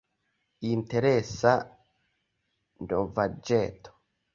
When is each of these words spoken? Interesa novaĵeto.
Interesa 0.69 1.53
novaĵeto. 2.95 3.99